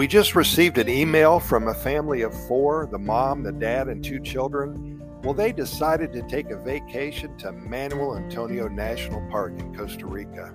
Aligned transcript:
We 0.00 0.06
just 0.06 0.34
received 0.34 0.78
an 0.78 0.88
email 0.88 1.38
from 1.38 1.68
a 1.68 1.74
family 1.74 2.22
of 2.22 2.32
four 2.48 2.88
the 2.90 2.98
mom, 2.98 3.42
the 3.42 3.52
dad, 3.52 3.88
and 3.88 4.02
two 4.02 4.18
children. 4.18 4.98
Well, 5.22 5.34
they 5.34 5.52
decided 5.52 6.10
to 6.14 6.22
take 6.22 6.48
a 6.48 6.56
vacation 6.56 7.36
to 7.36 7.52
Manuel 7.52 8.16
Antonio 8.16 8.66
National 8.66 9.20
Park 9.30 9.58
in 9.58 9.76
Costa 9.76 10.06
Rica. 10.06 10.54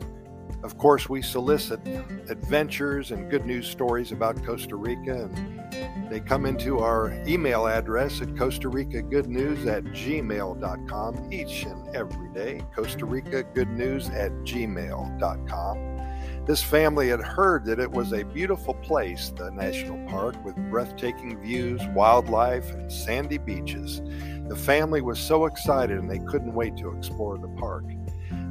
Of 0.63 0.79
course, 0.79 1.07
we 1.09 1.21
solicit 1.21 1.79
adventures 2.27 3.11
and 3.11 3.29
good 3.29 3.45
news 3.45 3.67
stories 3.67 4.11
about 4.11 4.43
Costa 4.43 4.77
Rica, 4.77 5.29
and 5.31 6.09
they 6.09 6.21
come 6.21 6.47
into 6.47 6.79
our 6.79 7.13
email 7.27 7.67
address 7.67 8.23
at 8.23 8.35
Costa 8.35 8.67
Rica 8.67 9.03
Good 9.03 9.27
News 9.27 9.67
at 9.67 9.83
gmail.com 9.83 11.31
each 11.31 11.65
and 11.65 11.95
every 11.95 12.33
day. 12.33 12.63
Costa 12.75 13.05
Rica 13.05 13.43
Good 13.43 13.69
News 13.69 14.09
at 14.09 14.31
gmail.com. 14.31 15.95
This 16.45 16.61
family 16.61 17.09
had 17.09 17.21
heard 17.21 17.65
that 17.65 17.79
it 17.79 17.89
was 17.89 18.13
a 18.13 18.23
beautiful 18.23 18.75
place, 18.75 19.33
the 19.35 19.49
national 19.49 19.97
park, 20.07 20.35
with 20.45 20.55
breathtaking 20.69 21.39
views, 21.39 21.81
wildlife, 21.95 22.71
and 22.71 22.91
sandy 22.91 23.39
beaches. 23.39 24.03
The 24.47 24.55
family 24.55 25.01
was 25.01 25.17
so 25.17 25.45
excited 25.45 25.97
and 25.97 26.07
they 26.09 26.19
couldn't 26.19 26.53
wait 26.53 26.77
to 26.77 26.95
explore 26.95 27.39
the 27.39 27.47
park. 27.47 27.85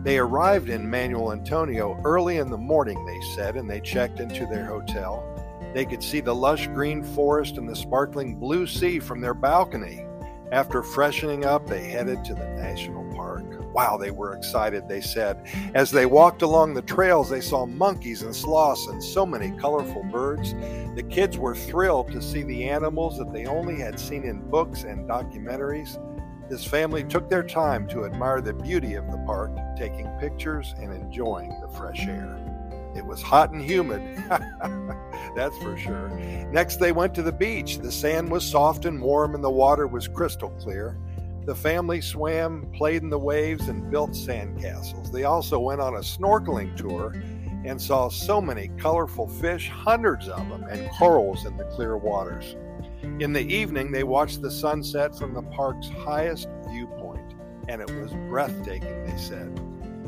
They 0.02 0.18
arrived 0.18 0.70
in 0.70 0.90
Manuel 0.90 1.30
Antonio 1.30 2.00
early 2.04 2.38
in 2.38 2.50
the 2.50 2.58
morning, 2.58 3.06
they 3.06 3.20
said, 3.36 3.54
and 3.54 3.70
they 3.70 3.80
checked 3.80 4.18
into 4.18 4.44
their 4.46 4.66
hotel. 4.66 5.24
They 5.72 5.84
could 5.84 6.02
see 6.02 6.20
the 6.20 6.34
lush 6.34 6.66
green 6.66 7.04
forest 7.04 7.58
and 7.58 7.68
the 7.68 7.76
sparkling 7.76 8.40
blue 8.40 8.66
sea 8.66 8.98
from 8.98 9.20
their 9.20 9.34
balcony. 9.34 10.04
After 10.50 10.82
freshening 10.82 11.44
up, 11.44 11.68
they 11.68 11.84
headed 11.84 12.24
to 12.24 12.34
the 12.34 12.48
national. 12.48 13.03
Wow, 13.74 13.96
they 13.96 14.12
were 14.12 14.36
excited, 14.36 14.88
they 14.88 15.00
said. 15.00 15.44
As 15.74 15.90
they 15.90 16.06
walked 16.06 16.42
along 16.42 16.74
the 16.74 16.82
trails, 16.82 17.28
they 17.28 17.40
saw 17.40 17.66
monkeys 17.66 18.22
and 18.22 18.34
sloths 18.34 18.86
and 18.86 19.02
so 19.02 19.26
many 19.26 19.50
colorful 19.58 20.04
birds. 20.04 20.54
The 20.94 21.02
kids 21.02 21.38
were 21.38 21.56
thrilled 21.56 22.12
to 22.12 22.22
see 22.22 22.44
the 22.44 22.68
animals 22.68 23.18
that 23.18 23.32
they 23.32 23.46
only 23.46 23.74
had 23.74 23.98
seen 23.98 24.22
in 24.22 24.48
books 24.48 24.84
and 24.84 25.08
documentaries. 25.08 25.98
This 26.48 26.64
family 26.64 27.02
took 27.02 27.28
their 27.28 27.42
time 27.42 27.88
to 27.88 28.04
admire 28.04 28.40
the 28.40 28.52
beauty 28.52 28.94
of 28.94 29.10
the 29.10 29.18
park, 29.26 29.50
taking 29.76 30.06
pictures 30.20 30.72
and 30.78 30.92
enjoying 30.92 31.58
the 31.60 31.68
fresh 31.76 32.06
air. 32.06 32.38
It 32.94 33.04
was 33.04 33.20
hot 33.22 33.50
and 33.50 33.60
humid, 33.60 34.02
that's 35.34 35.58
for 35.58 35.76
sure. 35.76 36.10
Next, 36.52 36.76
they 36.76 36.92
went 36.92 37.12
to 37.16 37.22
the 37.22 37.32
beach. 37.32 37.78
The 37.78 37.90
sand 37.90 38.30
was 38.30 38.48
soft 38.48 38.84
and 38.84 39.02
warm, 39.02 39.34
and 39.34 39.42
the 39.42 39.50
water 39.50 39.88
was 39.88 40.06
crystal 40.06 40.50
clear. 40.50 40.96
The 41.44 41.54
family 41.54 42.00
swam, 42.00 42.70
played 42.72 43.02
in 43.02 43.10
the 43.10 43.18
waves, 43.18 43.68
and 43.68 43.90
built 43.90 44.12
sandcastles. 44.12 45.12
They 45.12 45.24
also 45.24 45.58
went 45.58 45.80
on 45.80 45.96
a 45.96 45.98
snorkeling 45.98 46.74
tour 46.74 47.12
and 47.66 47.80
saw 47.80 48.08
so 48.08 48.40
many 48.40 48.68
colorful 48.78 49.28
fish, 49.28 49.68
hundreds 49.68 50.28
of 50.28 50.48
them, 50.48 50.64
and 50.64 50.90
corals 50.92 51.44
in 51.44 51.56
the 51.56 51.64
clear 51.64 51.96
waters. 51.98 52.56
In 53.20 53.32
the 53.32 53.40
evening, 53.40 53.92
they 53.92 54.04
watched 54.04 54.40
the 54.40 54.50
sunset 54.50 55.16
from 55.16 55.34
the 55.34 55.42
park's 55.42 55.88
highest 55.88 56.48
viewpoint, 56.68 57.34
and 57.68 57.82
it 57.82 57.90
was 57.90 58.12
breathtaking, 58.28 59.04
they 59.04 59.16
said. 59.18 59.60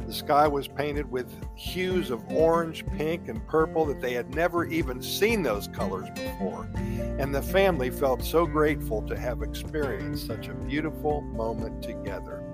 The 0.06 0.14
sky 0.14 0.46
was 0.46 0.68
painted 0.68 1.10
with 1.10 1.34
hues 1.56 2.10
of 2.10 2.22
orange, 2.30 2.86
pink, 2.96 3.28
and 3.28 3.44
purple 3.48 3.84
that 3.86 4.00
they 4.00 4.12
had 4.12 4.36
never 4.36 4.64
even 4.64 5.02
seen 5.02 5.42
those 5.42 5.66
colors 5.66 6.08
before. 6.14 6.70
And 7.18 7.34
the 7.34 7.42
family 7.42 7.90
felt 7.90 8.22
so 8.22 8.46
grateful 8.46 9.02
to 9.02 9.18
have 9.18 9.42
experienced 9.42 10.28
such 10.28 10.46
a 10.46 10.54
beautiful 10.54 11.22
moment 11.22 11.82
together. 11.82 12.44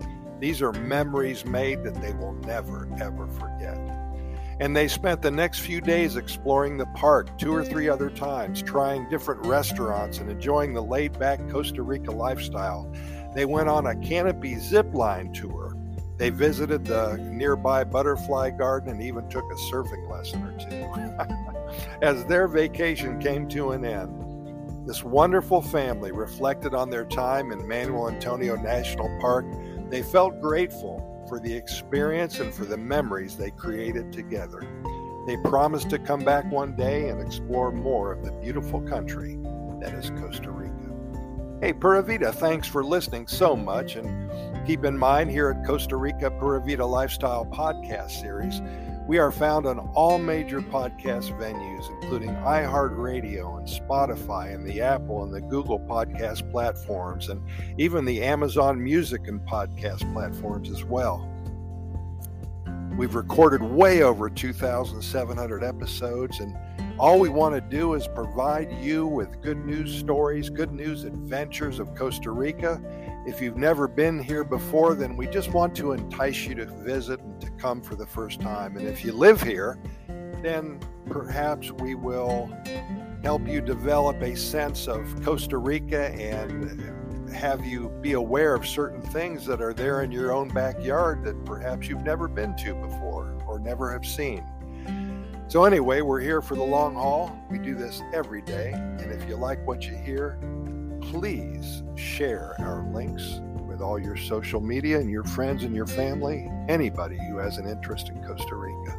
These 0.40 0.62
are 0.62 0.72
memories 0.72 1.44
made 1.44 1.84
that 1.84 2.00
they 2.00 2.14
will 2.14 2.32
never, 2.32 2.88
ever 2.98 3.28
forget. 3.28 3.78
And 4.58 4.74
they 4.74 4.88
spent 4.88 5.20
the 5.20 5.30
next 5.30 5.58
few 5.58 5.82
days 5.82 6.16
exploring 6.16 6.78
the 6.78 6.86
park 6.94 7.36
two 7.36 7.54
or 7.54 7.64
three 7.64 7.88
other 7.88 8.08
times, 8.08 8.62
trying 8.62 9.10
different 9.10 9.44
restaurants 9.44 10.18
and 10.18 10.30
enjoying 10.30 10.72
the 10.72 10.82
laid 10.82 11.18
back 11.18 11.46
Costa 11.50 11.82
Rica 11.82 12.12
lifestyle. 12.12 12.90
They 13.34 13.44
went 13.44 13.68
on 13.68 13.86
a 13.86 13.96
canopy 13.96 14.58
zip 14.58 14.94
line 14.94 15.34
tour 15.34 15.61
they 16.16 16.30
visited 16.30 16.84
the 16.84 17.16
nearby 17.16 17.84
butterfly 17.84 18.50
garden 18.50 18.90
and 18.90 19.02
even 19.02 19.28
took 19.28 19.44
a 19.44 19.56
surfing 19.56 20.08
lesson 20.10 20.42
or 20.44 20.58
two. 20.58 21.82
As 22.02 22.24
their 22.26 22.48
vacation 22.48 23.18
came 23.18 23.48
to 23.48 23.72
an 23.72 23.84
end, 23.84 24.86
this 24.86 25.04
wonderful 25.04 25.62
family 25.62 26.12
reflected 26.12 26.74
on 26.74 26.90
their 26.90 27.04
time 27.04 27.52
in 27.52 27.66
Manuel 27.66 28.08
Antonio 28.08 28.56
National 28.56 29.08
Park. 29.20 29.46
They 29.88 30.02
felt 30.02 30.40
grateful 30.40 31.24
for 31.28 31.38
the 31.38 31.54
experience 31.54 32.40
and 32.40 32.52
for 32.52 32.64
the 32.64 32.76
memories 32.76 33.36
they 33.36 33.50
created 33.52 34.12
together. 34.12 34.60
They 35.26 35.36
promised 35.44 35.88
to 35.90 35.98
come 35.98 36.24
back 36.24 36.50
one 36.50 36.74
day 36.74 37.08
and 37.08 37.20
explore 37.20 37.70
more 37.70 38.12
of 38.12 38.24
the 38.24 38.32
beautiful 38.32 38.80
country 38.80 39.38
that 39.80 39.94
is 39.94 40.10
Costa 40.10 40.50
Rica. 40.50 40.91
Hey, 41.62 41.72
Pura 41.72 42.02
Vida, 42.02 42.32
thanks 42.32 42.66
for 42.66 42.82
listening 42.82 43.28
so 43.28 43.54
much. 43.54 43.94
And 43.94 44.28
keep 44.66 44.84
in 44.84 44.98
mind, 44.98 45.30
here 45.30 45.48
at 45.50 45.64
Costa 45.64 45.96
Rica 45.96 46.28
Pura 46.28 46.60
Vida 46.60 46.84
Lifestyle 46.84 47.46
Podcast 47.46 48.20
Series, 48.20 48.60
we 49.06 49.18
are 49.20 49.30
found 49.30 49.66
on 49.66 49.78
all 49.94 50.18
major 50.18 50.60
podcast 50.60 51.30
venues, 51.38 51.88
including 52.02 52.30
iHeartRadio 52.30 53.58
and 53.58 53.68
Spotify 53.68 54.52
and 54.52 54.66
the 54.66 54.80
Apple 54.80 55.22
and 55.22 55.32
the 55.32 55.40
Google 55.40 55.78
podcast 55.78 56.50
platforms, 56.50 57.28
and 57.28 57.40
even 57.78 58.04
the 58.04 58.24
Amazon 58.24 58.82
Music 58.82 59.28
and 59.28 59.40
podcast 59.42 60.12
platforms 60.12 60.68
as 60.68 60.82
well. 60.82 61.28
We've 62.98 63.14
recorded 63.14 63.62
way 63.62 64.02
over 64.02 64.28
2,700 64.28 65.62
episodes, 65.62 66.40
and 66.40 66.58
all 67.02 67.18
we 67.18 67.28
want 67.28 67.52
to 67.52 67.60
do 67.60 67.94
is 67.94 68.06
provide 68.06 68.72
you 68.80 69.04
with 69.04 69.40
good 69.40 69.66
news 69.66 69.92
stories, 69.92 70.48
good 70.48 70.70
news 70.70 71.02
adventures 71.02 71.80
of 71.80 71.92
Costa 71.96 72.30
Rica. 72.30 72.80
If 73.26 73.40
you've 73.40 73.56
never 73.56 73.88
been 73.88 74.22
here 74.22 74.44
before, 74.44 74.94
then 74.94 75.16
we 75.16 75.26
just 75.26 75.52
want 75.52 75.74
to 75.78 75.94
entice 75.94 76.46
you 76.46 76.54
to 76.54 76.64
visit 76.64 77.18
and 77.18 77.40
to 77.40 77.50
come 77.58 77.82
for 77.82 77.96
the 77.96 78.06
first 78.06 78.40
time. 78.40 78.76
And 78.76 78.86
if 78.86 79.04
you 79.04 79.10
live 79.12 79.42
here, 79.42 79.80
then 80.44 80.78
perhaps 81.06 81.72
we 81.72 81.96
will 81.96 82.48
help 83.24 83.48
you 83.48 83.60
develop 83.60 84.22
a 84.22 84.36
sense 84.36 84.86
of 84.86 85.24
Costa 85.24 85.58
Rica 85.58 86.10
and 86.10 87.34
have 87.34 87.66
you 87.66 87.88
be 88.00 88.12
aware 88.12 88.54
of 88.54 88.64
certain 88.64 89.02
things 89.02 89.44
that 89.46 89.60
are 89.60 89.74
there 89.74 90.04
in 90.04 90.12
your 90.12 90.32
own 90.32 90.50
backyard 90.50 91.24
that 91.24 91.44
perhaps 91.44 91.88
you've 91.88 92.04
never 92.04 92.28
been 92.28 92.54
to 92.58 92.74
before 92.76 93.36
or 93.48 93.58
never 93.58 93.92
have 93.92 94.06
seen. 94.06 94.44
So, 95.52 95.64
anyway, 95.64 96.00
we're 96.00 96.18
here 96.18 96.40
for 96.40 96.54
the 96.54 96.62
long 96.62 96.94
haul. 96.94 97.38
We 97.50 97.58
do 97.58 97.74
this 97.74 98.00
every 98.14 98.40
day. 98.40 98.72
And 98.72 99.12
if 99.12 99.28
you 99.28 99.36
like 99.36 99.66
what 99.66 99.84
you 99.84 99.94
hear, 99.94 100.38
please 101.02 101.82
share 101.94 102.56
our 102.58 102.90
links 102.94 103.42
with 103.68 103.82
all 103.82 103.98
your 103.98 104.16
social 104.16 104.62
media 104.62 104.98
and 104.98 105.10
your 105.10 105.24
friends 105.24 105.62
and 105.64 105.76
your 105.76 105.86
family, 105.86 106.50
anybody 106.70 107.18
who 107.28 107.36
has 107.36 107.58
an 107.58 107.68
interest 107.68 108.08
in 108.08 108.24
Costa 108.24 108.54
Rica. 108.54 108.96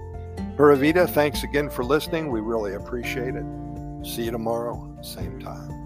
Pura 0.56 0.78
Vida, 0.78 1.08
thanks 1.08 1.42
again 1.42 1.72
for 1.72 1.84
listening. 1.84 2.30
We 2.30 2.42
really 2.42 2.76
appreciate 2.76 3.34
it. 3.34 3.46
See 4.06 4.26
you 4.26 4.32
tomorrow, 4.32 4.96
same 5.02 5.40
time. 5.40 5.83